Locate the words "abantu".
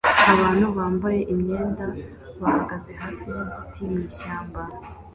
0.33-0.65